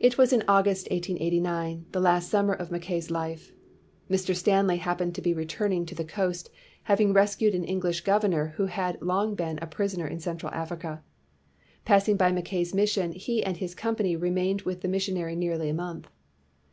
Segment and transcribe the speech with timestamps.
[0.00, 3.52] It was in August, 1889, the last summer of Mackav's life.
[4.10, 4.34] Mr.
[4.34, 6.50] Stanley happened to be returning to the coast,
[6.82, 11.04] having rescued an English governor who had long been held a prisoner in Central Africa.
[11.84, 15.74] Passing by Mackav's mission, he and his company re mained with the missionary nearly a
[15.74, 16.10] month.